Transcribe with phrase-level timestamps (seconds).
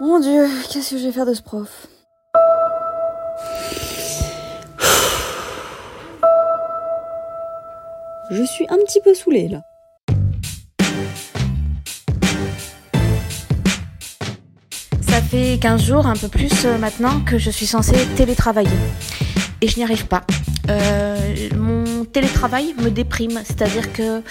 [0.00, 1.88] Mon dieu, qu'est-ce que je vais faire de ce prof?
[8.30, 9.62] Je suis un petit peu saoulée là.
[15.00, 18.70] Ça fait 15 jours, un peu plus euh, maintenant, que je suis censée télétravailler.
[19.62, 20.22] Et je n'y arrive pas.
[20.70, 21.18] Euh,
[21.56, 24.22] mon télétravail me déprime, c'est-à-dire que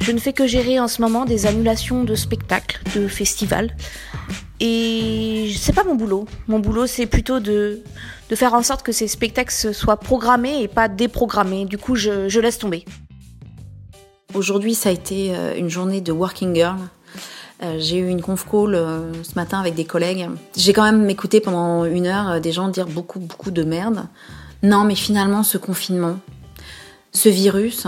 [0.00, 3.70] je ne fais que gérer en ce moment des annulations de spectacles, de festivals.
[4.60, 6.26] Et c'est pas mon boulot.
[6.46, 7.82] Mon boulot, c'est plutôt de,
[8.28, 11.64] de faire en sorte que ces spectacles soient programmés et pas déprogrammés.
[11.64, 12.84] Du coup, je, je laisse tomber.
[14.34, 16.76] Aujourd'hui, ça a été euh, une journée de working girl.
[17.62, 20.28] Euh, J'ai eu une conf call euh, ce matin avec des collègues.
[20.56, 24.06] J'ai quand même écouté pendant une heure des gens dire beaucoup, beaucoup de merde.
[24.62, 26.18] Non, mais finalement, ce confinement,
[27.12, 27.86] ce virus,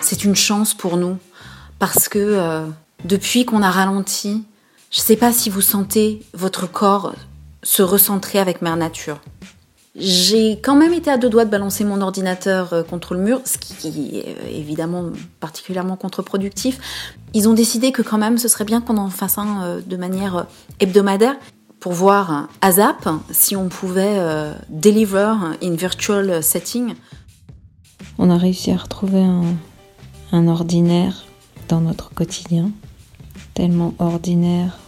[0.00, 1.18] c'est une chance pour nous.
[1.78, 2.66] Parce que
[3.04, 4.44] depuis qu'on a ralenti,
[4.90, 7.14] je sais pas si vous sentez votre corps
[7.62, 9.20] se recentrer avec Mère Nature.
[9.94, 13.42] J'ai quand même été à deux doigts de balancer mon ordinateur euh, contre le mur,
[13.44, 17.14] ce qui est euh, évidemment particulièrement contre-productif.
[17.34, 19.96] Ils ont décidé que quand même ce serait bien qu'on en fasse un euh, de
[19.98, 20.46] manière
[20.80, 21.36] hebdomadaire
[21.78, 24.18] pour voir euh, ASAP si on pouvait
[24.70, 26.94] deliver in virtual setting.
[28.18, 29.26] On a réussi à retrouver
[30.32, 31.24] un ordinaire
[31.68, 32.70] dans notre quotidien,
[33.54, 34.78] tellement ordinaire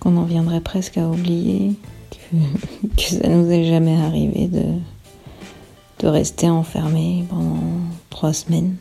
[0.00, 1.74] qu'on en viendrait presque à oublier
[2.10, 4.64] que, ça nous est jamais arrivé de,
[6.06, 7.60] rester enfermé pendant
[8.08, 8.76] trois semaines.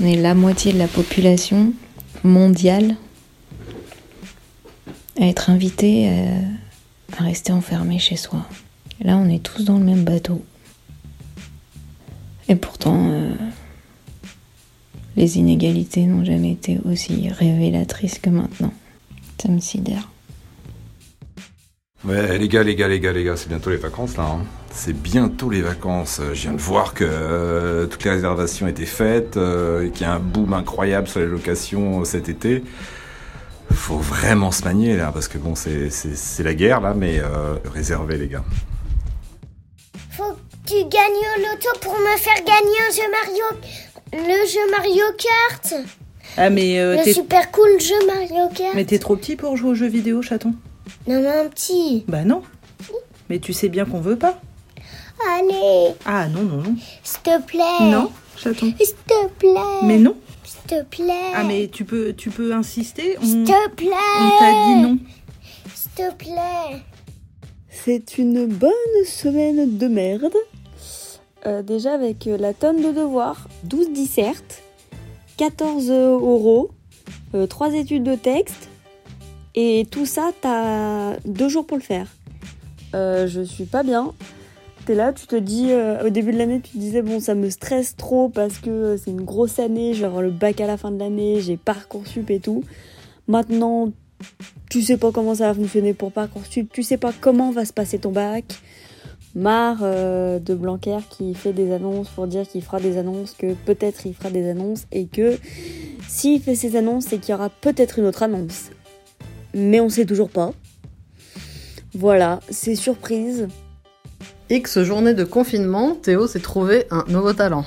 [0.00, 1.72] On est la moitié de la population
[2.22, 2.96] mondiale
[5.20, 8.46] à être invité à, à rester enfermé chez soi.
[9.00, 10.42] Là, on est tous dans le même bateau.
[12.48, 13.34] Et pourtant, euh,
[15.16, 18.72] les inégalités n'ont jamais été aussi révélatrices que maintenant.
[19.40, 20.08] Ça me sidère.
[22.04, 24.24] Ouais, les gars, les gars, les gars, les gars, c'est bientôt les vacances là.
[24.24, 24.44] hein.
[24.72, 26.20] C'est bientôt les vacances.
[26.32, 30.04] Je viens de voir que euh, toutes les réservations étaient faites, euh, et qu'il y
[30.04, 32.64] a un boom incroyable sur les locations cet été.
[33.70, 37.20] Faut vraiment se manier là, parce que bon, c'est c'est- c'est la guerre là, mais
[37.20, 38.44] euh, réservez les gars.
[40.10, 43.60] Faut que tu gagnes au loto pour me faire gagner un jeu Mario.
[44.12, 45.74] Le jeu Mario Kart.
[46.36, 48.74] Ah, mais euh, Le t'es super cool jeu Mario Kart.
[48.74, 50.54] mais t'es trop petit pour jouer aux jeux vidéo, chaton
[51.06, 52.04] Non, non, petit.
[52.08, 52.42] Bah non.
[53.30, 54.40] Mais tu sais bien qu'on veut pas.
[55.38, 56.74] Allez, Ah non, non, non.
[57.02, 57.80] s'il te plaît.
[57.90, 58.72] Non, chaton.
[58.78, 59.84] S'il te plaît.
[59.84, 60.16] Mais non.
[60.44, 61.32] S'il te plaît.
[61.34, 63.88] Ah, mais tu peux, tu peux insister On, S'il te plaît.
[64.20, 64.98] on t'a dit non.
[65.74, 66.82] S'il te plaît.
[67.70, 68.70] C'est une bonne
[69.06, 70.34] semaine de merde.
[71.46, 74.62] Euh, déjà avec euh, la tonne de devoirs, 12 dissertes,
[75.36, 76.70] 14 oraux,
[77.48, 78.68] 3 études de texte,
[79.54, 82.06] et tout ça, t'as deux jours pour le faire.
[82.94, 84.12] Euh, je suis pas bien.
[84.86, 87.34] T'es là, tu te dis, euh, au début de l'année, tu te disais, bon, ça
[87.34, 90.60] me stresse trop parce que euh, c'est une grosse année, je vais avoir le bac
[90.60, 92.64] à la fin de l'année, j'ai Parcoursup et tout.
[93.28, 93.92] Maintenant,
[94.70, 97.72] tu sais pas comment ça va fonctionner pour Parcoursup, tu sais pas comment va se
[97.72, 98.44] passer ton bac.
[99.34, 103.54] Marre euh, de Blanquer qui fait des annonces pour dire qu'il fera des annonces, que
[103.54, 105.38] peut-être il fera des annonces et que
[106.08, 108.70] s'il fait ses annonces, c'est qu'il y aura peut-être une autre annonce.
[109.54, 110.52] Mais on sait toujours pas.
[111.94, 113.48] Voilà, c'est surprise.
[114.50, 117.64] X journée de confinement, Théo s'est trouvé un nouveau talent.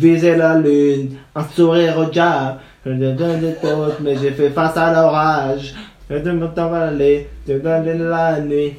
[0.00, 2.56] Viser la lune, un sourire au diable.
[2.86, 5.74] Je donne des fautes, mais j'ai fait face à l'orage.
[6.08, 8.72] Je te monte en vallée, je donne la nuit.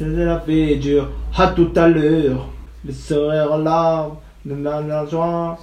[0.00, 2.48] Je la vie dure, à tout à l'heure.
[2.84, 5.58] Le sourire aux larmes, de la joie.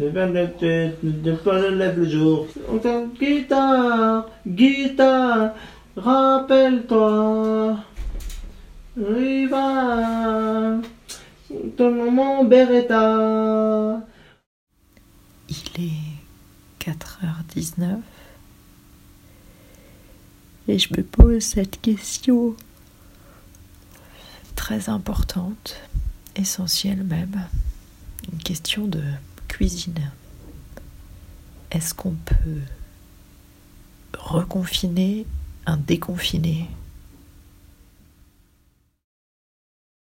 [0.00, 2.46] Je viens de te, de pas je le jour.
[2.72, 2.78] On
[3.20, 5.50] guitare, guitare,
[5.96, 7.76] rappelle-toi.
[8.96, 10.80] Riva,
[11.76, 14.00] ton nom Beretta.
[15.50, 17.98] Il est 4h19
[20.68, 22.54] et je me pose cette question
[24.54, 25.76] très importante,
[26.36, 27.48] essentielle même,
[28.32, 29.02] une question de
[29.48, 30.12] cuisine.
[31.72, 32.60] Est-ce qu'on peut
[34.16, 35.26] reconfiner
[35.66, 36.68] un déconfiné?